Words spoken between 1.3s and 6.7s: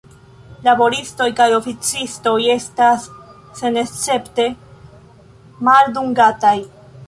kaj oﬁcistoj estas senescepte maldungataj.